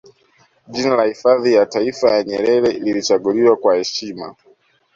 [0.67, 4.35] Jina la Hifadhi ya Taifa ya Nyerere lilichaguliwa kwa heshima